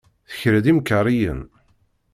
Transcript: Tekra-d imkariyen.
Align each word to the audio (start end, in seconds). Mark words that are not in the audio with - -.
Tekra-d 0.29 0.65
imkariyen. 0.71 1.41